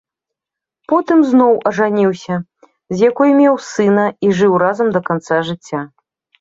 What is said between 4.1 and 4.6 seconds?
і жыў